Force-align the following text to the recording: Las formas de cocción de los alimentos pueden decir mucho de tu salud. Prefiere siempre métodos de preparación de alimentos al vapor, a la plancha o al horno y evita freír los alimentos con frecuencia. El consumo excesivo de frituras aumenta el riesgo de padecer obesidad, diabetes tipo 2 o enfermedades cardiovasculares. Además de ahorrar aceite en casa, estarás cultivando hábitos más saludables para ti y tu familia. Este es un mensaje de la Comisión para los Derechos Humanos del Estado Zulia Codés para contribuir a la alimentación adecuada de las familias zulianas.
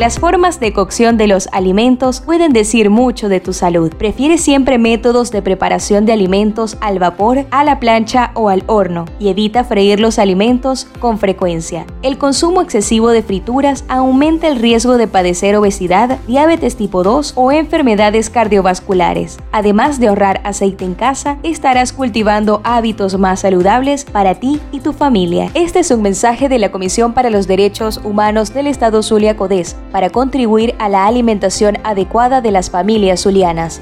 Las 0.00 0.18
formas 0.18 0.60
de 0.60 0.72
cocción 0.72 1.18
de 1.18 1.26
los 1.26 1.46
alimentos 1.52 2.22
pueden 2.22 2.54
decir 2.54 2.88
mucho 2.88 3.28
de 3.28 3.38
tu 3.38 3.52
salud. 3.52 3.92
Prefiere 3.92 4.38
siempre 4.38 4.78
métodos 4.78 5.30
de 5.30 5.42
preparación 5.42 6.06
de 6.06 6.14
alimentos 6.14 6.78
al 6.80 6.98
vapor, 6.98 7.44
a 7.50 7.64
la 7.64 7.80
plancha 7.80 8.30
o 8.32 8.48
al 8.48 8.64
horno 8.66 9.04
y 9.18 9.28
evita 9.28 9.62
freír 9.62 10.00
los 10.00 10.18
alimentos 10.18 10.86
con 11.00 11.18
frecuencia. 11.18 11.84
El 12.00 12.16
consumo 12.16 12.62
excesivo 12.62 13.10
de 13.10 13.22
frituras 13.22 13.84
aumenta 13.88 14.48
el 14.48 14.56
riesgo 14.56 14.96
de 14.96 15.06
padecer 15.06 15.54
obesidad, 15.54 16.18
diabetes 16.26 16.76
tipo 16.76 17.02
2 17.02 17.34
o 17.36 17.52
enfermedades 17.52 18.30
cardiovasculares. 18.30 19.38
Además 19.52 20.00
de 20.00 20.08
ahorrar 20.08 20.40
aceite 20.44 20.86
en 20.86 20.94
casa, 20.94 21.36
estarás 21.42 21.92
cultivando 21.92 22.62
hábitos 22.64 23.18
más 23.18 23.40
saludables 23.40 24.06
para 24.06 24.36
ti 24.36 24.60
y 24.72 24.80
tu 24.80 24.94
familia. 24.94 25.50
Este 25.52 25.80
es 25.80 25.90
un 25.90 26.00
mensaje 26.00 26.48
de 26.48 26.58
la 26.58 26.72
Comisión 26.72 27.12
para 27.12 27.28
los 27.28 27.46
Derechos 27.46 28.00
Humanos 28.02 28.54
del 28.54 28.66
Estado 28.66 29.02
Zulia 29.02 29.36
Codés 29.36 29.76
para 29.90 30.10
contribuir 30.10 30.74
a 30.78 30.88
la 30.88 31.06
alimentación 31.06 31.78
adecuada 31.84 32.40
de 32.40 32.50
las 32.50 32.70
familias 32.70 33.22
zulianas. 33.22 33.80